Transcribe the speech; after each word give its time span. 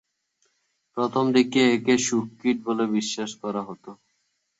প্রথমদিকে 0.97 1.61
একে 1.75 1.95
শূককীট 1.99 2.57
বলে 2.67 2.85
বিশ্বাস 2.95 3.31
করা 3.41 3.61
হত। 3.67 3.85